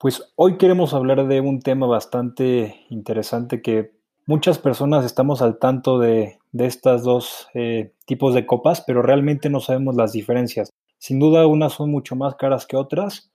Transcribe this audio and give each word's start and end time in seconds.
Pues 0.00 0.32
hoy 0.36 0.58
queremos 0.58 0.94
hablar 0.94 1.26
de 1.26 1.40
un 1.40 1.58
tema 1.58 1.88
bastante 1.88 2.86
interesante 2.88 3.60
que 3.62 3.90
muchas 4.26 4.60
personas 4.60 5.04
estamos 5.04 5.42
al 5.42 5.58
tanto 5.58 5.98
de, 5.98 6.38
de 6.52 6.66
estos 6.66 7.02
dos 7.02 7.48
eh, 7.52 7.94
tipos 8.06 8.32
de 8.32 8.46
copas, 8.46 8.80
pero 8.86 9.02
realmente 9.02 9.50
no 9.50 9.58
sabemos 9.58 9.96
las 9.96 10.12
diferencias. 10.12 10.70
Sin 10.98 11.18
duda 11.18 11.48
unas 11.48 11.72
son 11.72 11.90
mucho 11.90 12.14
más 12.14 12.36
caras 12.36 12.64
que 12.64 12.76
otras, 12.76 13.32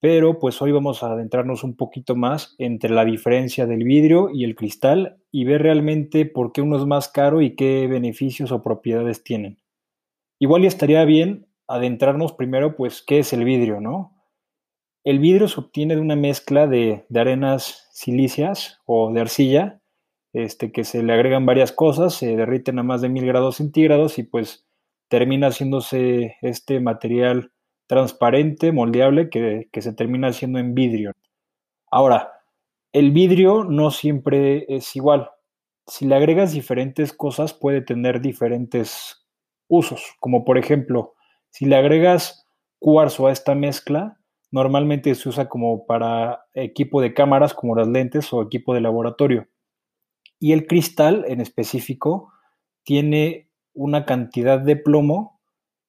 pero 0.00 0.38
pues 0.38 0.60
hoy 0.60 0.72
vamos 0.72 1.02
a 1.02 1.12
adentrarnos 1.12 1.64
un 1.64 1.76
poquito 1.76 2.14
más 2.14 2.56
entre 2.58 2.90
la 2.90 3.06
diferencia 3.06 3.64
del 3.66 3.82
vidrio 3.82 4.28
y 4.28 4.44
el 4.44 4.54
cristal 4.54 5.16
y 5.30 5.46
ver 5.46 5.62
realmente 5.62 6.26
por 6.26 6.52
qué 6.52 6.60
uno 6.60 6.76
es 6.76 6.84
más 6.84 7.08
caro 7.08 7.40
y 7.40 7.56
qué 7.56 7.86
beneficios 7.86 8.52
o 8.52 8.62
propiedades 8.62 9.24
tienen. 9.24 9.62
Igual 10.38 10.64
y 10.64 10.66
estaría 10.66 11.06
bien 11.06 11.46
adentrarnos 11.68 12.34
primero 12.34 12.76
pues 12.76 13.00
qué 13.00 13.20
es 13.20 13.32
el 13.32 13.44
vidrio, 13.44 13.80
¿no? 13.80 14.11
El 15.04 15.18
vidrio 15.18 15.48
se 15.48 15.60
obtiene 15.60 15.96
de 15.96 16.00
una 16.00 16.16
mezcla 16.16 16.66
de, 16.66 17.04
arenas 17.14 17.88
silíceas 17.92 18.80
o 18.86 19.12
de 19.12 19.20
arcilla 19.20 19.80
este, 20.32 20.72
que 20.72 20.84
se 20.84 21.02
le 21.02 21.12
agregan 21.12 21.44
varias 21.44 21.72
cosas, 21.72 22.14
se 22.14 22.36
derriten 22.36 22.78
a 22.78 22.82
más 22.82 23.02
de 23.02 23.08
mil 23.08 23.26
grados 23.26 23.56
centígrados 23.56 24.18
y 24.18 24.22
pues 24.22 24.66
termina 25.08 25.48
haciéndose 25.48 26.36
este 26.40 26.80
material 26.80 27.52
transparente, 27.86 28.72
moldeable, 28.72 29.28
que 29.28 29.82
se 29.82 29.92
termina 29.92 30.28
haciendo 30.28 30.58
en 30.58 30.74
vidrio. 30.74 31.12
Ahora, 31.90 32.32
el 32.92 33.10
vidrio 33.10 33.64
no 33.64 33.90
siempre 33.90 34.64
es 34.68 34.96
igual. 34.96 35.30
Si 35.86 36.06
le 36.06 36.14
agregas 36.14 36.52
diferentes 36.52 37.12
cosas 37.12 37.52
puede 37.52 37.82
tener 37.82 38.20
diferentes 38.20 39.26
usos, 39.68 40.14
como 40.20 40.44
por 40.44 40.56
ejemplo, 40.56 41.14
si 41.50 41.66
le 41.66 41.76
agregas 41.76 42.46
cuarzo 42.78 43.26
a 43.26 43.32
esta 43.32 43.54
mezcla, 43.54 44.18
normalmente 44.52 45.14
se 45.16 45.28
usa 45.28 45.48
como 45.48 45.86
para 45.86 46.44
equipo 46.54 47.00
de 47.00 47.14
cámaras 47.14 47.54
como 47.54 47.74
las 47.74 47.88
lentes 47.88 48.32
o 48.32 48.42
equipo 48.42 48.74
de 48.74 48.82
laboratorio. 48.82 49.48
Y 50.38 50.52
el 50.52 50.66
cristal 50.66 51.24
en 51.26 51.40
específico 51.40 52.32
tiene 52.84 53.50
una 53.74 54.04
cantidad 54.04 54.60
de 54.60 54.76
plomo 54.76 55.40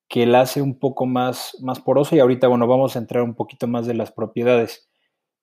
que 0.07 0.25
la 0.25 0.41
hace 0.41 0.61
un 0.61 0.79
poco 0.79 1.05
más, 1.05 1.57
más 1.61 1.79
porosa 1.79 2.15
y 2.15 2.19
ahorita, 2.19 2.47
bueno, 2.47 2.67
vamos 2.67 2.95
a 2.95 2.99
entrar 2.99 3.23
un 3.23 3.35
poquito 3.35 3.67
más 3.67 3.85
de 3.85 3.95
las 3.95 4.11
propiedades. 4.11 4.89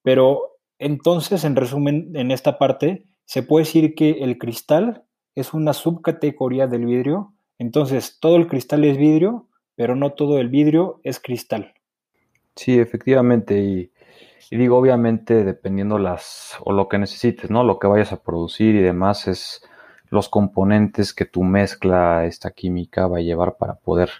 Pero 0.02 0.58
entonces, 0.78 1.44
en 1.44 1.56
resumen, 1.56 2.12
en 2.14 2.30
esta 2.30 2.58
parte, 2.58 3.04
se 3.26 3.42
puede 3.42 3.64
decir 3.64 3.94
que 3.94 4.10
el 4.22 4.38
cristal 4.38 5.04
es 5.34 5.52
una 5.52 5.74
subcategoría 5.74 6.66
del 6.66 6.86
vidrio. 6.86 7.34
Entonces, 7.58 8.18
todo 8.20 8.36
el 8.36 8.46
cristal 8.46 8.84
es 8.84 8.96
vidrio, 8.96 9.48
pero 9.74 9.94
no 9.94 10.12
todo 10.12 10.38
el 10.38 10.48
vidrio 10.48 11.00
es 11.04 11.20
cristal. 11.20 11.74
Sí, 12.60 12.78
efectivamente. 12.78 13.58
Y 13.58 13.90
digo, 14.50 14.76
obviamente, 14.76 15.44
dependiendo 15.44 15.98
las 15.98 16.56
o 16.60 16.72
lo 16.74 16.90
que 16.90 16.98
necesites, 16.98 17.50
¿no? 17.50 17.64
Lo 17.64 17.78
que 17.78 17.86
vayas 17.86 18.12
a 18.12 18.22
producir 18.22 18.74
y 18.74 18.82
demás 18.82 19.28
es 19.28 19.62
los 20.10 20.28
componentes 20.28 21.14
que 21.14 21.24
tu 21.24 21.42
mezcla, 21.42 22.26
esta 22.26 22.50
química 22.50 23.06
va 23.06 23.16
a 23.16 23.22
llevar 23.22 23.56
para 23.56 23.76
poder 23.76 24.10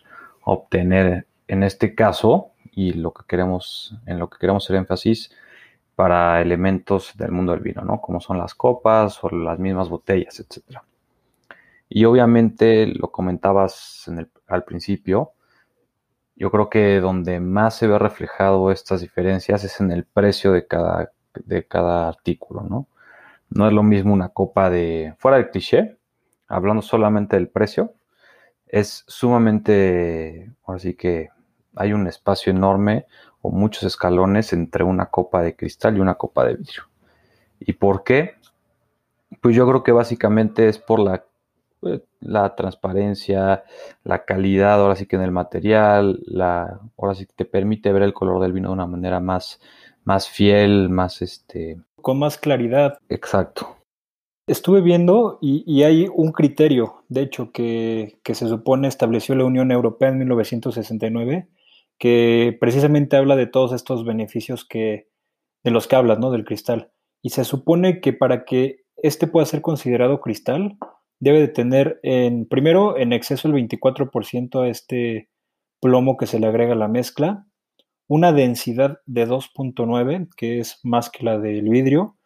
obtener, 0.43 1.27
en 1.49 1.63
este 1.65 1.95
caso, 1.95 2.53
y 2.73 2.95
lo 2.95 3.13
que 3.13 3.25
queremos, 3.29 3.95
en 4.07 4.19
lo 4.19 4.31
que 4.31 4.39
queremos 4.39 4.65
hacer 4.65 4.77
énfasis, 4.77 5.31
para 5.95 6.41
elementos 6.41 7.13
del 7.19 7.33
mundo 7.33 7.53
del 7.53 7.61
vino, 7.61 7.83
¿no? 7.83 8.01
Como 8.01 8.23
son 8.23 8.39
las 8.39 8.55
copas 8.55 9.23
o 9.23 9.29
las 9.29 9.59
mismas 9.59 9.91
botellas, 9.91 10.41
etcétera. 10.41 10.83
Y 11.91 12.07
obviamente 12.07 12.87
lo 12.87 13.13
comentabas 13.13 14.09
en 14.09 14.21
el, 14.21 14.31
al 14.47 14.65
principio, 14.65 15.33
yo 16.41 16.51
creo 16.51 16.71
que 16.71 17.01
donde 17.01 17.39
más 17.39 17.77
se 17.77 17.87
ve 17.87 17.99
reflejado 17.99 18.73
estas 18.73 19.03
diferencias 19.03 19.63
es 19.63 19.79
en 19.79 19.93
el 19.93 20.05
precio 20.05 20.53
de 20.53 20.67
cada, 20.67 21.13
de 21.35 21.67
cada 21.67 22.09
artículo, 22.09 22.63
¿no? 22.63 22.89
No 23.51 23.67
es 23.67 23.75
lo 23.75 23.83
mismo 23.83 24.15
una 24.15 24.31
copa 24.31 24.71
de, 24.71 25.15
fuera 25.19 25.37
del 25.37 25.51
cliché, 25.51 25.99
hablando 26.49 26.81
solamente 26.81 27.37
del 27.37 27.49
precio, 27.49 27.93
es 28.67 29.05
sumamente, 29.07 30.51
así 30.67 30.95
que 30.95 31.29
hay 31.77 31.93
un 31.93 32.07
espacio 32.07 32.53
enorme 32.53 33.05
o 33.43 33.51
muchos 33.51 33.83
escalones 33.83 34.55
entre 34.55 34.83
una 34.83 35.07
copa 35.07 35.43
de 35.43 35.55
cristal 35.55 35.99
y 35.99 36.01
una 36.01 36.15
copa 36.15 36.47
de 36.47 36.55
vidrio. 36.55 36.85
¿Y 37.59 37.75
por 37.75 38.03
qué? 38.03 38.37
Pues 39.43 39.55
yo 39.55 39.69
creo 39.69 39.83
que 39.83 39.93
básicamente 39.93 40.69
es 40.69 40.79
por 40.79 41.01
la 41.01 41.23
pues, 41.81 42.03
la 42.21 42.55
transparencia, 42.55 43.65
la 44.05 44.25
calidad, 44.25 44.81
ahora 44.81 44.97
sí 44.97 45.07
que 45.07 45.17
en 45.17 45.23
el 45.23 45.33
material, 45.33 46.21
la, 46.27 46.81
ahora 46.99 47.15
sí 47.15 47.27
que 47.27 47.33
te 47.35 47.45
permite 47.45 47.93
ver 47.93 48.03
el 48.03 48.13
color 48.13 48.41
del 48.41 48.53
vino 48.53 48.69
de 48.69 48.75
una 48.75 48.87
manera 48.87 49.21
más, 49.21 49.61
más 50.05 50.29
fiel, 50.29 50.91
más 50.91 51.23
este... 51.23 51.81
Con 51.97 52.19
más 52.19 52.39
claridad. 52.39 52.99
Exacto. 53.09 53.77
Estuve 54.47 54.81
viendo 54.81 55.39
y, 55.41 55.83
hay 55.85 56.09
un 56.13 56.33
criterio, 56.33 57.05
de 57.09 57.23
hecho, 57.23 57.53
que, 57.53 58.19
que, 58.25 58.35
se 58.35 58.49
supone 58.49 58.89
estableció 58.89 59.35
la 59.35 59.45
Unión 59.45 59.71
Europea 59.71 60.09
en 60.09 60.19
1969, 60.19 61.49
que 61.99 62.57
precisamente 62.59 63.17
habla 63.17 63.37
de 63.37 63.47
todos 63.47 63.73
estos 63.73 64.05
beneficios 64.05 64.65
que, 64.65 65.09
de 65.63 65.71
los 65.71 65.87
que 65.87 65.97
hablas, 65.97 66.19
¿no? 66.19 66.31
Del 66.31 66.45
cristal. 66.45 66.91
Y 67.23 67.31
se 67.31 67.45
supone 67.45 68.01
que 68.01 68.13
para 68.13 68.45
que 68.45 68.85
este 68.97 69.27
pueda 69.27 69.47
ser 69.47 69.63
considerado 69.63 70.21
cristal, 70.21 70.79
debe 71.21 71.41
de 71.41 71.49
tener 71.49 72.01
en, 72.03 72.47
primero 72.47 72.97
en 72.97 73.13
exceso 73.13 73.47
el 73.47 73.55
24% 73.55 74.63
a 74.63 74.69
este 74.69 75.29
plomo 75.81 76.17
que 76.17 76.27
se 76.27 76.41
le 76.41 76.47
agrega 76.47 76.73
a 76.73 76.77
la 76.77 76.89
mezcla, 76.89 77.47
una 78.09 78.33
densidad 78.33 78.99
de 79.07 79.29
2.9, 79.29 80.29
que 80.37 80.59
es 80.59 80.81
más 80.83 81.11
que 81.11 81.25
la 81.25 81.39
del 81.39 81.69
vidrio, 81.69 82.17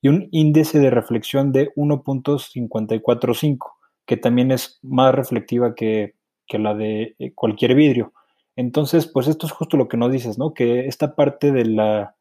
y 0.00 0.08
un 0.08 0.28
índice 0.32 0.80
de 0.80 0.90
reflexión 0.90 1.52
de 1.52 1.72
1.545, 1.74 3.58
que 4.06 4.16
también 4.16 4.50
es 4.50 4.78
más 4.82 5.14
reflectiva 5.14 5.74
que, 5.74 6.14
que, 6.46 6.58
la 6.58 6.74
de 6.74 7.14
eh, 7.18 7.32
cualquier 7.34 7.74
vidrio. 7.74 8.12
Entonces, 8.56 9.06
pues 9.06 9.28
esto 9.28 9.46
es 9.46 9.52
justo 9.52 9.76
lo 9.76 9.88
que 9.88 9.96
nos 9.96 10.10
dices, 10.10 10.38
¿no? 10.38 10.54
Que 10.54 10.86
esta 10.86 11.14
parte 11.14 11.52
de 11.52 11.66
la, 11.66 12.16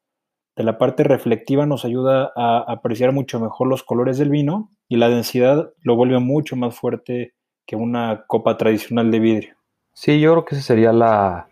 de 0.55 0.63
la 0.63 0.77
parte 0.77 1.03
reflectiva 1.03 1.65
nos 1.65 1.85
ayuda 1.85 2.31
a 2.35 2.59
apreciar 2.67 3.13
mucho 3.13 3.39
mejor 3.39 3.67
los 3.67 3.83
colores 3.83 4.17
del 4.17 4.29
vino 4.29 4.76
y 4.87 4.97
la 4.97 5.09
densidad 5.09 5.71
lo 5.81 5.95
vuelve 5.95 6.19
mucho 6.19 6.55
más 6.55 6.75
fuerte 6.75 7.33
que 7.65 7.75
una 7.75 8.25
copa 8.27 8.57
tradicional 8.57 9.11
de 9.11 9.19
vidrio. 9.19 9.55
Sí, 9.93 10.19
yo 10.19 10.31
creo 10.31 10.45
que 10.45 10.55
esa 10.55 10.63
sería 10.63 10.93
la 10.93 11.47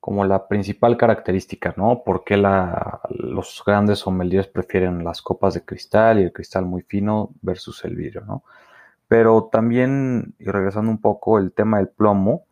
como 0.00 0.24
la 0.24 0.48
principal 0.48 0.96
característica, 0.96 1.74
¿no? 1.76 2.02
Porque 2.04 2.36
la, 2.36 3.00
los 3.10 3.62
grandes 3.66 3.98
sommeliers 3.98 4.46
prefieren 4.46 5.04
las 5.04 5.20
copas 5.20 5.54
de 5.54 5.64
cristal 5.64 6.18
y 6.18 6.22
el 6.22 6.32
cristal 6.32 6.64
muy 6.64 6.82
fino 6.82 7.30
versus 7.42 7.84
el 7.84 7.94
vidrio, 7.94 8.22
¿no? 8.22 8.42
Pero 9.06 9.48
también, 9.50 10.34
y 10.38 10.46
regresando 10.46 10.90
un 10.90 11.00
poco, 11.00 11.38
el 11.38 11.52
tema 11.52 11.78
del 11.78 11.88
plomo, 11.88 12.44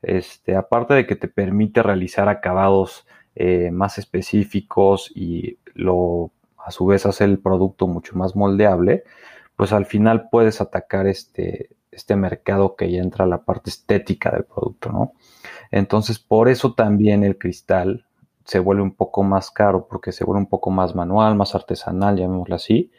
este, 0.00 0.56
aparte 0.56 0.94
de 0.94 1.06
que 1.06 1.16
te 1.16 1.28
permite 1.28 1.82
realizar 1.82 2.28
acabados 2.28 3.06
eh, 3.34 3.70
más 3.70 3.98
específicos 3.98 5.10
y 5.14 5.58
lo 5.74 6.30
a 6.64 6.70
su 6.70 6.86
vez 6.86 7.06
hace 7.06 7.24
el 7.24 7.38
producto 7.38 7.86
mucho 7.86 8.16
más 8.16 8.36
moldeable, 8.36 9.04
pues 9.56 9.72
al 9.72 9.86
final 9.86 10.28
puedes 10.30 10.60
atacar 10.60 11.06
este, 11.06 11.70
este 11.90 12.16
mercado 12.16 12.74
que 12.74 12.90
ya 12.90 13.00
entra 13.00 13.26
la 13.26 13.42
parte 13.42 13.70
estética 13.70 14.30
del 14.30 14.44
producto, 14.44 14.90
¿no? 14.90 15.12
Entonces, 15.70 16.18
por 16.18 16.48
eso 16.48 16.74
también 16.74 17.24
el 17.24 17.38
cristal 17.38 18.06
se 18.44 18.58
vuelve 18.58 18.82
un 18.82 18.94
poco 18.94 19.22
más 19.22 19.50
caro, 19.50 19.86
porque 19.88 20.12
se 20.12 20.24
vuelve 20.24 20.40
un 20.40 20.48
poco 20.48 20.70
más 20.70 20.94
manual, 20.94 21.36
más 21.36 21.54
artesanal, 21.54 22.16
llamémoslo 22.16 22.56
así, 22.56 22.90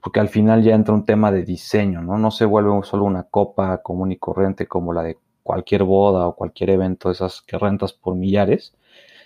porque 0.00 0.20
al 0.20 0.28
final 0.28 0.62
ya 0.62 0.74
entra 0.74 0.94
un 0.94 1.04
tema 1.04 1.30
de 1.30 1.44
diseño, 1.44 2.00
¿no? 2.02 2.18
No 2.18 2.30
se 2.30 2.44
vuelve 2.44 2.82
solo 2.84 3.04
una 3.04 3.24
copa 3.24 3.82
común 3.82 4.12
y 4.12 4.16
corriente 4.16 4.66
como 4.66 4.92
la 4.92 5.02
de 5.02 5.18
cualquier 5.42 5.84
boda 5.84 6.26
o 6.26 6.34
cualquier 6.34 6.70
evento, 6.70 7.10
esas 7.10 7.42
que 7.42 7.58
rentas 7.58 7.92
por 7.92 8.14
millares, 8.14 8.74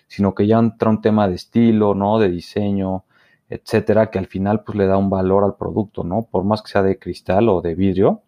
sino 0.08 0.34
que 0.34 0.46
ya 0.46 0.58
entra 0.58 0.90
un 0.90 1.00
tema 1.00 1.28
de 1.28 1.34
estilo, 1.34 1.94
¿no? 1.94 2.18
De 2.18 2.28
diseño, 2.28 3.04
etcétera, 3.48 4.10
que 4.10 4.18
al 4.18 4.26
final 4.26 4.64
pues 4.64 4.76
le 4.76 4.86
da 4.86 4.96
un 4.96 5.10
valor 5.10 5.44
al 5.44 5.56
producto, 5.56 6.04
¿no? 6.04 6.26
Por 6.30 6.44
más 6.44 6.62
que 6.62 6.70
sea 6.72 6.82
de 6.82 6.98
cristal 6.98 7.48
o 7.48 7.60
de 7.60 7.74
vidrio, 7.74 8.22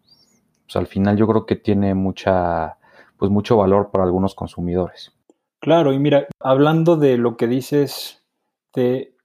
pues 0.65 0.75
al 0.75 0.87
final 0.87 1.17
yo 1.17 1.27
creo 1.27 1.45
que 1.45 1.55
tiene 1.55 1.93
mucha, 1.93 2.77
pues 3.17 3.31
mucho 3.31 3.57
valor 3.57 3.89
para 3.91 4.03
algunos 4.03 4.35
consumidores. 4.35 5.11
Claro, 5.59 5.91
y 5.91 5.99
mira, 5.99 6.27
hablando 6.39 6.95
de 6.95 7.17
lo 7.17 7.35
que 7.35 7.47
dices 7.47 8.23
de 8.73 9.15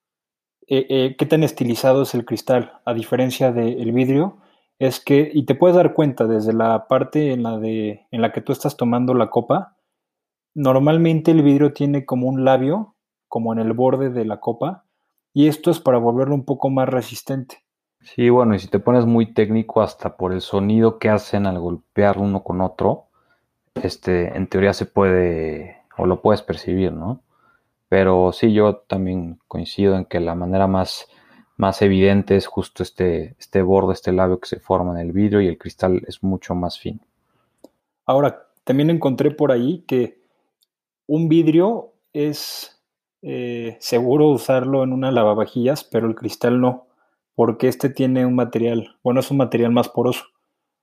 eh, 0.67 0.87
eh, 0.89 1.17
qué 1.17 1.27
tan 1.27 1.43
estilizado 1.43 2.03
es 2.03 2.15
el 2.15 2.25
cristal, 2.25 2.81
a 2.85 2.95
diferencia 2.95 3.53
del 3.53 3.93
vidrio, 3.93 4.39
es 4.79 4.99
que, 4.99 5.31
y 5.33 5.45
te 5.45 5.55
puedes 5.55 5.77
dar 5.77 5.95
cuenta 5.95 6.27
desde 6.27 6.53
la 6.53 6.89
parte 6.89 7.33
en 7.33 7.43
la, 7.43 7.59
de, 7.59 8.07
en 8.11 8.21
la 8.21 8.33
que 8.33 8.41
tú 8.41 8.53
estás 8.53 8.77
tomando 8.77 9.15
la 9.15 9.31
copa, 9.31 9.77
normalmente 10.55 11.31
el 11.31 11.43
vidrio 11.43 11.73
tiene 11.73 12.05
como 12.05 12.27
un 12.27 12.45
labio, 12.45 12.97
como 13.29 13.53
en 13.53 13.59
el 13.59 13.73
borde 13.73 14.11
de 14.11 14.25
la 14.25 14.41
copa, 14.41 14.84
y 15.35 15.49
esto 15.49 15.71
es 15.71 15.81
para 15.81 15.99
volverlo 15.99 16.35
un 16.35 16.45
poco 16.45 16.71
más 16.71 16.89
resistente. 16.89 17.59
Sí, 18.01 18.31
bueno, 18.31 18.55
y 18.55 18.61
si 18.61 18.69
te 18.69 18.79
pones 18.79 19.05
muy 19.05 19.33
técnico 19.35 19.83
hasta 19.83 20.17
por 20.17 20.33
el 20.33 20.41
sonido 20.41 20.99
que 20.99 21.09
hacen 21.09 21.47
al 21.47 21.59
golpear 21.59 22.19
uno 22.19 22.45
con 22.45 22.61
otro, 22.61 23.07
este, 23.75 24.37
en 24.37 24.47
teoría 24.47 24.73
se 24.73 24.87
puede, 24.87 25.79
o 25.99 26.07
lo 26.07 26.23
puedes 26.23 26.43
percibir, 26.43 26.93
¿no? 26.93 27.21
Pero 27.89 28.33
sí, 28.33 28.53
yo 28.53 28.77
también 28.77 29.41
coincido 29.49 29.97
en 29.97 30.05
que 30.05 30.21
la 30.21 30.35
manera 30.35 30.67
más, 30.67 31.09
más 31.57 31.83
evidente 31.83 32.37
es 32.37 32.47
justo 32.47 32.83
este, 32.83 33.35
este 33.39 33.63
borde, 33.63 33.95
este 33.95 34.13
labio 34.13 34.39
que 34.39 34.49
se 34.49 34.61
forma 34.61 34.93
en 34.93 35.07
el 35.07 35.13
vidrio 35.13 35.41
y 35.41 35.49
el 35.49 35.59
cristal 35.59 36.03
es 36.07 36.23
mucho 36.23 36.55
más 36.55 36.79
fino. 36.79 37.01
Ahora, 38.07 38.47
también 38.65 38.91
encontré 38.91 39.31
por 39.31 39.51
ahí 39.51 39.83
que 39.87 40.21
un 41.07 41.29
vidrio 41.29 41.93
es 42.13 42.84
eh, 43.25 43.77
seguro 43.81 44.29
usarlo 44.29 44.85
en 44.85 44.93
una 44.93 45.11
lavavajillas, 45.11 45.83
pero 45.85 46.07
el 46.07 46.15
cristal 46.15 46.61
no, 46.61 46.87
porque 47.35 47.69
este 47.69 47.89
tiene 47.89 48.27
un 48.27 48.35
material, 48.35 48.97
bueno, 49.03 49.21
es 49.21 49.31
un 49.31 49.39
material 49.39 49.73
más 49.73 49.89
poroso. 49.89 50.27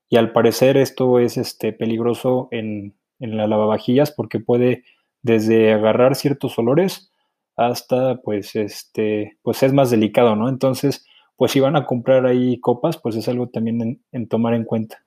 Y 0.08 0.16
al 0.16 0.32
parecer 0.32 0.76
esto 0.76 1.18
es 1.18 1.38
este, 1.38 1.72
peligroso 1.72 2.48
en, 2.50 2.94
en 3.20 3.36
la 3.36 3.46
lavavajillas 3.46 4.10
porque 4.10 4.40
puede 4.40 4.84
desde 5.22 5.72
agarrar 5.72 6.16
ciertos 6.16 6.58
olores 6.58 7.12
hasta 7.56 8.20
pues 8.22 8.56
este 8.56 9.38
pues 9.42 9.62
es 9.62 9.72
más 9.72 9.90
delicado, 9.90 10.36
¿no? 10.36 10.48
Entonces, 10.48 11.06
pues 11.36 11.52
si 11.52 11.60
van 11.60 11.76
a 11.76 11.86
comprar 11.86 12.26
ahí 12.26 12.60
copas, 12.60 12.98
pues 12.98 13.16
es 13.16 13.28
algo 13.28 13.48
también 13.48 14.00
en, 14.10 14.28
tomar 14.28 14.54
en 14.54 14.64
cuenta. 14.64 15.02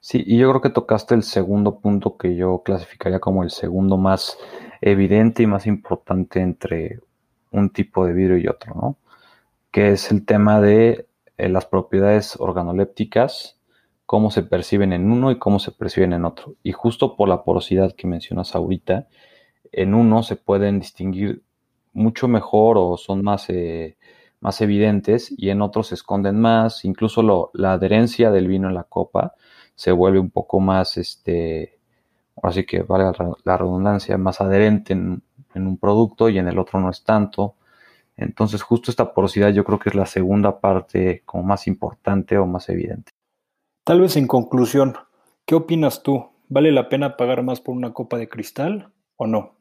Sí, 0.00 0.22
y 0.24 0.38
yo 0.38 0.48
creo 0.50 0.60
que 0.60 0.70
tocaste 0.70 1.14
el 1.14 1.24
segundo 1.24 1.80
punto 1.80 2.16
que 2.16 2.36
yo 2.36 2.62
clasificaría 2.64 3.18
como 3.18 3.42
el 3.42 3.50
segundo 3.50 3.96
más 3.96 4.38
evidente 4.84 5.42
y 5.42 5.46
más 5.46 5.66
importante 5.66 6.40
entre 6.40 7.00
un 7.50 7.70
tipo 7.70 8.04
de 8.04 8.12
vidrio 8.12 8.36
y 8.36 8.48
otro, 8.48 8.74
¿no? 8.74 8.98
Que 9.70 9.92
es 9.92 10.10
el 10.10 10.26
tema 10.26 10.60
de 10.60 11.06
eh, 11.38 11.48
las 11.48 11.64
propiedades 11.64 12.36
organolépticas, 12.38 13.58
cómo 14.04 14.30
se 14.30 14.42
perciben 14.42 14.92
en 14.92 15.10
uno 15.10 15.30
y 15.30 15.38
cómo 15.38 15.58
se 15.58 15.72
perciben 15.72 16.12
en 16.12 16.26
otro. 16.26 16.56
Y 16.62 16.72
justo 16.72 17.16
por 17.16 17.30
la 17.30 17.44
porosidad 17.44 17.94
que 17.96 18.06
mencionas 18.06 18.54
ahorita, 18.54 19.08
en 19.72 19.94
uno 19.94 20.22
se 20.22 20.36
pueden 20.36 20.80
distinguir 20.80 21.42
mucho 21.94 22.28
mejor 22.28 22.76
o 22.76 22.98
son 22.98 23.22
más, 23.22 23.48
eh, 23.48 23.96
más 24.40 24.60
evidentes 24.60 25.32
y 25.34 25.48
en 25.48 25.62
otros 25.62 25.88
se 25.88 25.94
esconden 25.94 26.38
más. 26.38 26.84
Incluso 26.84 27.50
la 27.54 27.72
adherencia 27.72 28.30
del 28.30 28.48
vino 28.48 28.68
en 28.68 28.74
la 28.74 28.84
copa 28.84 29.32
se 29.76 29.92
vuelve 29.92 30.18
un 30.18 30.30
poco 30.30 30.60
más, 30.60 30.98
este, 30.98 31.78
así 32.42 32.64
que 32.64 32.82
valga 32.82 33.12
la 33.44 33.56
redundancia, 33.56 34.18
más 34.18 34.40
adherente 34.40 34.92
en, 34.92 35.22
en 35.54 35.66
un 35.66 35.78
producto 35.78 36.28
y 36.28 36.38
en 36.38 36.48
el 36.48 36.58
otro 36.58 36.80
no 36.80 36.90
es 36.90 37.04
tanto. 37.04 37.54
Entonces 38.16 38.62
justo 38.62 38.90
esta 38.90 39.12
porosidad 39.12 39.50
yo 39.50 39.64
creo 39.64 39.78
que 39.78 39.88
es 39.88 39.94
la 39.94 40.06
segunda 40.06 40.60
parte 40.60 41.22
como 41.24 41.42
más 41.42 41.66
importante 41.66 42.38
o 42.38 42.46
más 42.46 42.68
evidente. 42.68 43.12
Tal 43.84 44.00
vez 44.00 44.16
en 44.16 44.26
conclusión, 44.26 44.96
¿qué 45.44 45.54
opinas 45.54 46.02
tú? 46.02 46.26
¿Vale 46.48 46.72
la 46.72 46.88
pena 46.88 47.16
pagar 47.16 47.42
más 47.42 47.60
por 47.60 47.74
una 47.74 47.92
copa 47.92 48.16
de 48.16 48.28
cristal 48.28 48.90
o 49.16 49.26
no? 49.26 49.56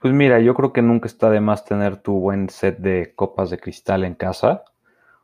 Pues 0.00 0.12
mira, 0.12 0.40
yo 0.40 0.54
creo 0.54 0.72
que 0.72 0.82
nunca 0.82 1.06
está 1.06 1.30
de 1.30 1.40
más 1.40 1.64
tener 1.64 1.96
tu 1.96 2.18
buen 2.20 2.50
set 2.50 2.78
de 2.78 3.14
copas 3.14 3.50
de 3.50 3.58
cristal 3.58 4.04
en 4.04 4.14
casa. 4.14 4.64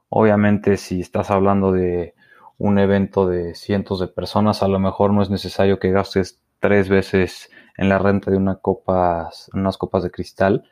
Obviamente 0.09 0.77
si 0.77 1.01
estás 1.01 1.31
hablando 1.31 1.73
de 1.73 2.15
un 2.59 2.79
evento 2.79 3.27
de 3.27 3.55
cientos 3.55 4.01
de 4.01 4.09
personas, 4.09 4.63
a 4.63 4.69
lo 4.69 4.79
mejor 4.79 5.13
no 5.13 5.23
es 5.23 5.31
necesario 5.31 5.79
que 5.79 5.91
gastes 5.91 6.41
tres 6.65 6.89
veces 6.89 7.51
en 7.77 7.91
la 7.91 7.99
renta 7.99 8.31
de 8.31 8.39
unas 8.39 8.59
copas 8.59 10.03
de 10.03 10.11
cristal 10.11 10.65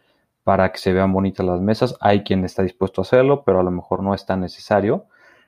para 0.42 0.72
que 0.72 0.78
se 0.78 0.94
vean 0.94 1.12
bonitas 1.12 1.44
las 1.44 1.60
mesas. 1.60 1.96
Hay 2.00 2.22
quien 2.22 2.46
está 2.46 2.62
dispuesto 2.62 3.02
a 3.02 3.04
hacerlo, 3.04 3.42
pero 3.44 3.60
a 3.60 3.62
lo 3.62 3.70
mejor 3.70 4.02
no 4.02 4.14
es 4.14 4.24
tan 4.24 4.40
necesario. 4.40 5.04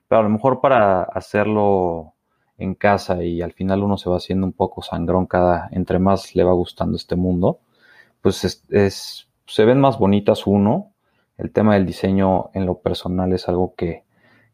Pero 0.06 0.20
a 0.20 0.22
lo 0.22 0.28
mejor 0.28 0.60
para 0.60 1.04
hacerlo 1.04 2.12
en 2.58 2.74
casa 2.74 3.24
y 3.24 3.40
al 3.40 3.52
final 3.52 3.82
uno 3.82 3.96
se 3.96 4.10
va 4.10 4.18
haciendo 4.18 4.46
un 4.46 4.52
poco 4.52 4.82
sangrón 4.82 5.24
cada, 5.24 5.68
entre 5.72 5.98
más 5.98 6.36
le 6.36 6.44
va 6.44 6.52
gustando 6.52 6.96
este 6.96 7.16
mundo 7.16 7.60
pues 8.24 8.64
es, 8.70 9.28
se 9.46 9.64
ven 9.66 9.80
más 9.80 9.98
bonitas 9.98 10.46
uno. 10.46 10.94
El 11.36 11.52
tema 11.52 11.74
del 11.74 11.84
diseño 11.84 12.48
en 12.54 12.64
lo 12.64 12.78
personal 12.78 13.34
es 13.34 13.48
algo 13.50 13.74
que, 13.76 14.02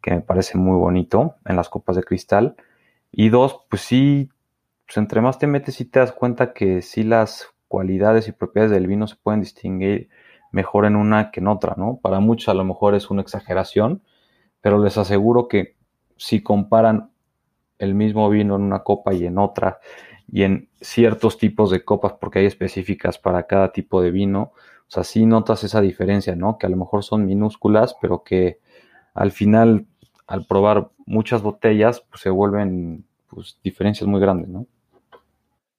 me 0.05 0.23
parece 0.23 0.59
muy 0.59 0.77
bonito 0.77 1.37
en 1.45 1.55
las 1.55 1.69
copas 1.69 1.95
de 1.95 2.03
cristal. 2.03 2.57
Y 3.13 3.29
dos, 3.29 3.61
pues 3.71 3.83
sí, 3.83 4.29
pues 4.91 4.97
entre 4.97 5.21
más 5.21 5.39
te 5.39 5.47
metes 5.47 5.81
y 5.81 5.85
te 5.85 6.01
das 6.01 6.11
cuenta 6.11 6.53
que 6.53 6.83
sí 6.83 7.05
las 7.05 7.47
cualidades 7.69 8.27
y 8.27 8.33
propiedades 8.33 8.73
del 8.73 8.89
vino 8.89 9.07
se 9.07 9.15
pueden 9.15 9.41
distinguir 9.41 10.09
mejor 10.51 10.85
en 10.85 10.97
una 10.97 11.31
que 11.31 11.39
en 11.39 11.47
otra, 11.47 11.75
¿no? 11.77 12.01
Para 12.03 12.19
muchos 12.19 12.49
a 12.49 12.55
lo 12.55 12.65
mejor 12.65 12.97
es 12.97 13.09
una 13.09 13.23
exageración, 13.23 14.03
pero 14.61 14.83
les 14.83 14.99
aseguro 14.99 15.47
que 15.47 15.77
si 16.17 16.43
comparan 16.43 17.13
el 17.79 17.95
mismo 17.95 18.29
vino 18.31 18.57
en 18.57 18.63
una 18.63 18.81
copa 18.81 19.15
y 19.15 19.27
en 19.27 19.39
otra, 19.39 19.79
y 20.27 20.43
en 20.43 20.69
ciertos 20.81 21.39
tipos 21.39 21.71
de 21.71 21.85
copas, 21.85 22.15
porque 22.15 22.41
hay 22.41 22.47
específicas 22.47 23.17
para 23.17 23.47
cada 23.47 23.71
tipo 23.71 24.03
de 24.03 24.11
vino. 24.11 24.55
O 24.89 24.91
sea, 24.91 25.05
sí 25.05 25.25
notas 25.25 25.63
esa 25.63 25.81
diferencia, 25.81 26.35
¿no? 26.35 26.59
Que 26.59 26.67
a 26.67 26.69
lo 26.69 26.77
mejor 26.77 27.05
son 27.05 27.27
minúsculas, 27.27 27.95
pero 28.01 28.25
que 28.25 28.59
al 29.15 29.31
final, 29.31 29.87
al 30.27 30.47
probar 30.47 30.91
muchas 31.07 31.43
botellas, 31.43 32.01
pues 32.11 32.23
se 32.23 32.31
vuelven 32.31 33.05
pues, 33.29 33.59
diferencias 33.63 34.09
muy 34.09 34.21
grandes, 34.21 34.49
¿no? 34.49 34.67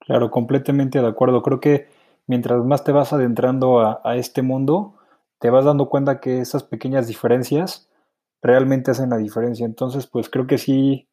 Claro, 0.01 0.31
completamente 0.31 1.01
de 1.01 1.07
acuerdo. 1.07 1.41
Creo 1.41 1.59
que 1.59 1.87
mientras 2.27 2.63
más 2.65 2.83
te 2.83 2.91
vas 2.91 3.13
adentrando 3.13 3.79
a, 3.79 4.15
este 4.15 4.41
mundo, 4.41 4.95
te 5.39 5.49
vas 5.49 5.65
dando 5.65 5.89
cuenta 5.89 6.19
que 6.19 6.39
esas 6.39 6.63
pequeñas 6.63 7.07
diferencias 7.07 7.89
realmente 8.41 8.91
hacen 8.91 9.11
la 9.11 9.17
diferencia. 9.17 9.65
Entonces, 9.65 10.07
pues 10.07 10.29
creo 10.29 10.47
que 10.47 10.57
sí 10.57 11.07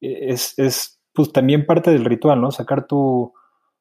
e, 0.00 0.32
es, 0.32 0.58
es 0.58 1.00
pues 1.12 1.32
también 1.32 1.66
parte 1.66 1.90
del 1.90 2.04
ritual, 2.04 2.40
¿no? 2.40 2.50
Sacar 2.50 2.86
tu, 2.86 3.32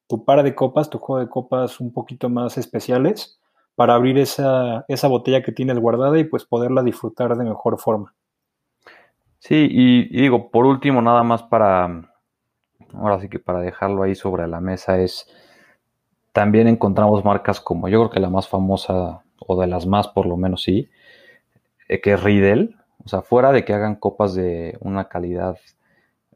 tu 0.07 0.25
par 0.25 0.43
de 0.43 0.53
copas, 0.55 0.89
tu 0.89 0.99
juego 0.99 1.21
de 1.23 1.29
copas 1.29 1.79
un 1.79 1.91
poquito 1.91 2.29
más 2.29 2.57
especiales 2.57 3.39
para 3.75 3.95
abrir 3.95 4.17
esa, 4.17 4.85
esa 4.87 5.07
botella 5.07 5.41
que 5.41 5.51
tienes 5.51 5.79
guardada 5.79 6.19
y 6.19 6.25
pues 6.25 6.45
poderla 6.45 6.83
disfrutar 6.83 7.35
de 7.35 7.45
mejor 7.45 7.79
forma. 7.79 8.13
Sí, 9.39 9.67
y, 9.71 10.21
digo, 10.21 10.51
por 10.51 10.65
último, 10.65 11.01
nada 11.01 11.23
más 11.23 11.41
para, 11.41 12.10
ahora 12.93 13.19
sí 13.19 13.29
que 13.29 13.39
para 13.39 13.59
dejarlo 13.59 14.03
ahí 14.03 14.15
sobre 14.15 14.47
la 14.47 14.61
mesa 14.61 14.99
es, 14.99 15.27
también 16.33 16.67
encontramos 16.67 17.25
marcas 17.25 17.61
como, 17.61 17.89
yo 17.89 17.99
creo 17.99 18.09
que 18.11 18.19
la 18.19 18.29
más 18.29 18.47
famosa, 18.47 19.23
o 19.39 19.59
de 19.59 19.67
las 19.67 19.85
más 19.85 20.07
por 20.07 20.25
lo 20.25 20.37
menos 20.37 20.63
sí, 20.63 20.89
eh, 21.89 22.01
que 22.01 22.13
es 22.13 22.23
Riedel, 22.23 22.75
o 23.03 23.09
sea, 23.09 23.21
fuera 23.21 23.51
de 23.51 23.65
que 23.65 23.73
hagan 23.73 23.95
copas 23.95 24.35
de 24.35 24.77
una 24.81 25.07
calidad 25.09 25.57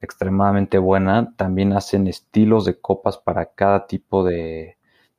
extremadamente 0.02 0.78
buena. 0.78 1.34
También 1.36 1.74
hacen 1.74 2.08
estilos 2.08 2.66
de 2.66 2.80
copas 2.80 3.18
para 3.18 3.48
cada 3.54 3.88
tipo 3.88 4.24
de, 4.24 4.78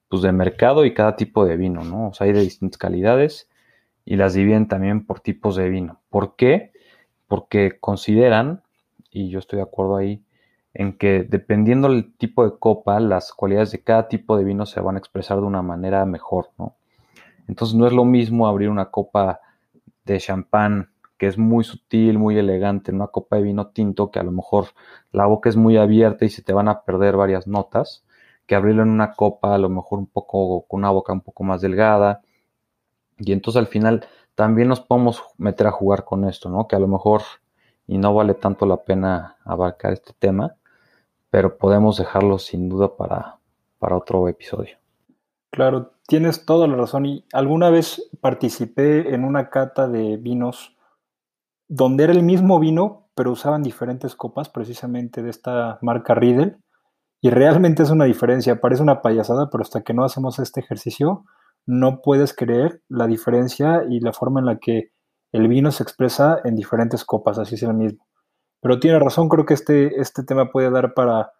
pues, 0.08 0.22
de 0.22 0.32
mercado 0.32 0.84
y 0.84 0.94
cada 0.94 1.16
tipo 1.16 1.44
de 1.44 1.56
vino, 1.56 1.84
¿no? 1.84 2.08
O 2.08 2.14
sea, 2.14 2.26
hay 2.26 2.32
de 2.32 2.40
distintas 2.40 2.78
calidades 2.78 3.48
y 4.04 4.16
las 4.16 4.34
dividen 4.34 4.68
también 4.68 5.06
por 5.06 5.20
tipos 5.20 5.56
de 5.56 5.68
vino. 5.68 6.00
¿Por 6.10 6.36
qué? 6.36 6.72
Porque 7.26 7.78
consideran, 7.80 8.62
y 9.10 9.30
yo 9.30 9.38
estoy 9.38 9.58
de 9.58 9.64
acuerdo 9.64 9.96
ahí, 9.96 10.22
en 10.78 10.98
que 10.98 11.22
dependiendo 11.22 11.88
del 11.88 12.14
tipo 12.16 12.44
de 12.44 12.58
copa, 12.58 13.00
las 13.00 13.32
cualidades 13.32 13.72
de 13.72 13.82
cada 13.82 14.08
tipo 14.08 14.36
de 14.36 14.44
vino 14.44 14.66
se 14.66 14.80
van 14.80 14.96
a 14.96 14.98
expresar 14.98 15.38
de 15.38 15.44
una 15.44 15.62
manera 15.62 16.04
mejor, 16.04 16.50
¿no? 16.58 16.76
Entonces 17.48 17.74
no 17.74 17.86
es 17.86 17.94
lo 17.94 18.04
mismo 18.04 18.46
abrir 18.46 18.68
una 18.68 18.90
copa 18.90 19.40
de 20.04 20.18
champán 20.18 20.90
que 21.16 21.28
es 21.28 21.38
muy 21.38 21.64
sutil, 21.64 22.18
muy 22.18 22.36
elegante, 22.36 22.90
en 22.90 22.96
una 22.96 23.06
copa 23.06 23.36
de 23.36 23.42
vino 23.42 23.68
tinto 23.68 24.10
que 24.10 24.18
a 24.18 24.22
lo 24.22 24.32
mejor 24.32 24.66
la 25.12 25.24
boca 25.24 25.48
es 25.48 25.56
muy 25.56 25.78
abierta 25.78 26.26
y 26.26 26.28
se 26.28 26.42
te 26.42 26.52
van 26.52 26.68
a 26.68 26.82
perder 26.82 27.16
varias 27.16 27.46
notas, 27.46 28.04
que 28.46 28.54
abrirlo 28.54 28.82
en 28.82 28.90
una 28.90 29.14
copa 29.14 29.54
a 29.54 29.58
lo 29.58 29.70
mejor 29.70 29.98
un 29.98 30.06
poco 30.06 30.66
con 30.68 30.80
una 30.80 30.90
boca 30.90 31.14
un 31.14 31.22
poco 31.22 31.42
más 31.42 31.62
delgada. 31.62 32.20
Y 33.18 33.32
entonces 33.32 33.58
al 33.58 33.66
final 33.66 34.06
también 34.34 34.68
nos 34.68 34.80
podemos 34.80 35.22
meter 35.38 35.68
a 35.68 35.70
jugar 35.70 36.04
con 36.04 36.28
esto, 36.28 36.50
¿no? 36.50 36.68
Que 36.68 36.76
a 36.76 36.80
lo 36.80 36.86
mejor 36.86 37.22
y 37.86 37.96
no 37.96 38.12
vale 38.14 38.34
tanto 38.34 38.66
la 38.66 38.76
pena 38.84 39.36
abarcar 39.44 39.94
este 39.94 40.12
tema, 40.18 40.56
pero 41.36 41.58
podemos 41.58 41.98
dejarlo 41.98 42.38
sin 42.38 42.70
duda 42.70 42.96
para, 42.96 43.36
para 43.78 43.94
otro 43.94 44.26
episodio. 44.26 44.78
Claro, 45.50 45.92
tienes 46.08 46.46
toda 46.46 46.66
la 46.66 46.76
razón. 46.76 47.04
Y 47.04 47.26
alguna 47.30 47.68
vez 47.68 48.08
participé 48.22 49.14
en 49.14 49.22
una 49.22 49.50
cata 49.50 49.86
de 49.86 50.16
vinos 50.16 50.74
donde 51.68 52.04
era 52.04 52.14
el 52.14 52.22
mismo 52.22 52.58
vino, 52.58 53.10
pero 53.14 53.32
usaban 53.32 53.62
diferentes 53.62 54.14
copas, 54.14 54.48
precisamente 54.48 55.22
de 55.22 55.28
esta 55.28 55.78
marca 55.82 56.14
Riedel. 56.14 56.56
Y 57.20 57.28
realmente 57.28 57.82
es 57.82 57.90
una 57.90 58.06
diferencia, 58.06 58.58
parece 58.58 58.82
una 58.82 59.02
payasada, 59.02 59.50
pero 59.50 59.60
hasta 59.60 59.82
que 59.82 59.92
no 59.92 60.06
hacemos 60.06 60.38
este 60.38 60.60
ejercicio, 60.60 61.26
no 61.66 62.00
puedes 62.00 62.32
creer 62.34 62.80
la 62.88 63.06
diferencia 63.06 63.84
y 63.86 64.00
la 64.00 64.14
forma 64.14 64.40
en 64.40 64.46
la 64.46 64.56
que 64.56 64.90
el 65.32 65.48
vino 65.48 65.70
se 65.70 65.82
expresa 65.82 66.40
en 66.44 66.56
diferentes 66.56 67.04
copas, 67.04 67.38
así 67.38 67.56
es 67.56 67.62
el 67.62 67.74
mismo. 67.74 68.06
Pero 68.66 68.80
tiene 68.80 68.98
razón, 68.98 69.28
creo 69.28 69.46
que 69.46 69.54
este, 69.54 70.00
este 70.00 70.24
tema 70.24 70.50
puede 70.50 70.70
dar 70.70 70.92
para 70.92 71.30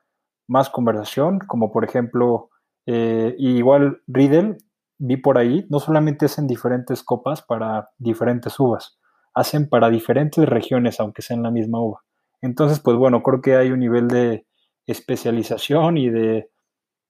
más 0.46 0.70
conversación, 0.70 1.40
como 1.40 1.72
por 1.72 1.84
ejemplo, 1.84 2.50
eh, 2.86 3.34
igual 3.36 4.00
Riedel, 4.06 4.58
vi 4.98 5.16
por 5.16 5.36
ahí, 5.36 5.66
no 5.68 5.80
solamente 5.80 6.26
hacen 6.26 6.46
diferentes 6.46 7.02
copas 7.02 7.42
para 7.42 7.90
diferentes 7.98 8.60
uvas, 8.60 9.00
hacen 9.34 9.68
para 9.68 9.90
diferentes 9.90 10.48
regiones, 10.48 11.00
aunque 11.00 11.20
sean 11.20 11.42
la 11.42 11.50
misma 11.50 11.80
uva. 11.80 12.04
Entonces, 12.42 12.78
pues 12.78 12.96
bueno, 12.96 13.24
creo 13.24 13.42
que 13.42 13.56
hay 13.56 13.72
un 13.72 13.80
nivel 13.80 14.06
de 14.06 14.46
especialización 14.86 15.96
y 15.96 16.10
de 16.10 16.48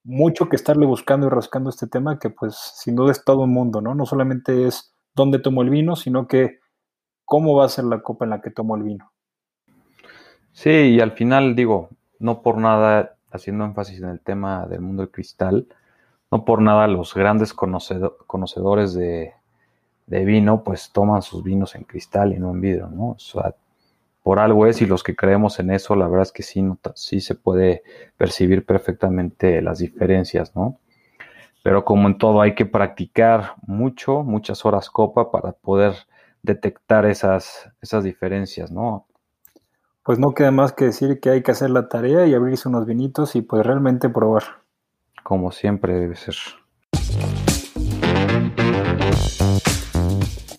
mucho 0.03 0.49
que 0.49 0.57
estarle 0.57 0.87
buscando 0.87 1.27
y 1.27 1.29
rascando 1.29 1.69
este 1.69 1.89
tema 1.89 2.19
que 2.19 2.31
pues 2.31 2.57
sin 2.57 2.97
duda 2.97 3.13
es 3.13 3.23
todo 3.23 3.41
un 3.41 3.53
mundo, 3.53 3.83
¿no? 3.83 3.95
No 3.95 4.07
solamente 4.07 4.67
es 4.67 4.95
dónde 5.15 5.41
tomo 5.41 5.61
el 5.61 5.69
vino, 5.69 5.95
sino 5.95 6.27
que 6.27 6.61
cómo 7.27 7.55
va 7.55 7.67
a 7.67 7.69
ser 7.69 7.85
la 7.85 8.01
copa 8.01 8.25
en 8.25 8.31
la 8.31 8.41
que 8.41 8.51
tomo 8.51 8.77
el 8.77 8.83
vino. 8.83 9.13
Sí, 10.57 10.71
y 10.71 11.01
al 11.01 11.13
final 11.13 11.55
digo, 11.55 11.91
no 12.19 12.41
por 12.41 12.57
nada, 12.57 13.17
haciendo 13.31 13.67
énfasis 13.67 13.99
en 14.01 14.09
el 14.09 14.21
tema 14.21 14.67
del 14.67 14.81
mundo 14.81 15.03
del 15.03 15.11
cristal, 15.11 15.67
no 16.31 16.47
por 16.47 16.63
nada 16.63 16.89
los 16.89 17.13
grandes 17.13 17.53
conocedores 17.53 18.95
de, 18.95 19.35
vino, 20.07 20.65
pues 20.65 20.93
toman 20.93 21.21
sus 21.21 21.43
vinos 21.43 21.75
en 21.75 21.85
cristal 21.85 22.33
y 22.33 22.39
no 22.39 22.53
en 22.53 22.63
vidrio, 22.63 22.89
¿no? 22.89 23.11
O 23.11 23.19
sea, 23.19 23.55
por 24.23 24.39
algo 24.39 24.67
es 24.67 24.81
y 24.81 24.87
los 24.87 25.03
que 25.03 25.15
creemos 25.15 25.61
en 25.61 25.71
eso, 25.73 25.95
la 25.95 26.09
verdad 26.09 26.23
es 26.23 26.33
que 26.33 26.43
sí, 26.43 26.65
sí 26.95 27.21
se 27.21 27.35
puede 27.35 27.83
percibir 28.17 28.65
perfectamente 28.65 29.61
las 29.61 29.81
diferencias, 29.81 30.57
¿no? 30.57 30.79
Pero 31.63 31.85
como 31.85 32.09
en 32.09 32.17
todo 32.17 32.41
hay 32.41 32.55
que 32.55 32.65
practicar 32.65 33.57
mucho, 33.67 34.23
muchas 34.23 34.65
horas 34.65 34.89
copa 34.89 35.31
para 35.31 35.53
poder 35.53 35.97
detectar 36.43 37.05
esas, 37.05 37.71
esas 37.83 38.05
diferencias, 38.05 38.73
¿no? 38.73 39.07
Pues 40.07 40.21
no 40.21 40.35
queda 40.35 40.53
más 40.53 40.73
que 40.73 40.85
decir 40.85 41.19
que 41.19 41.31
hay 41.31 41.43
que 41.43 41.51
hacer 41.51 41.69
la 41.69 41.89
tarea 41.89 42.27
y 42.27 42.35
abrirse 42.35 42.69
unos 42.69 42.87
vinitos 42.87 43.35
y 43.35 43.43
pues 43.43 43.67
realmente 43.67 44.09
probar 44.09 44.45
como 45.25 45.51
siempre 45.51 45.95
debe 45.95 46.15
ser. 46.15 46.37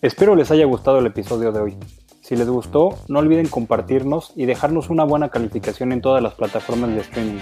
Espero 0.02 0.36
les 0.36 0.50
haya 0.50 0.66
gustado 0.66 0.98
el 0.98 1.06
episodio 1.06 1.50
de 1.50 1.60
hoy. 1.60 1.76
Si 2.20 2.36
les 2.36 2.46
gustó, 2.46 2.98
no 3.08 3.20
olviden 3.20 3.48
compartirnos 3.48 4.34
y 4.36 4.44
dejarnos 4.44 4.90
una 4.90 5.04
buena 5.04 5.30
calificación 5.30 5.92
en 5.92 6.02
todas 6.02 6.22
las 6.22 6.34
plataformas 6.34 6.90
de 6.90 7.00
streaming. 7.00 7.40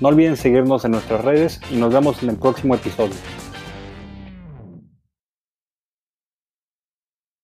No 0.00 0.08
olviden 0.08 0.38
seguirnos 0.38 0.86
en 0.86 0.92
nuestras 0.92 1.22
redes 1.22 1.60
y 1.70 1.76
nos 1.76 1.92
vemos 1.92 2.22
en 2.22 2.30
el 2.30 2.36
próximo 2.36 2.76
episodio. 2.76 3.16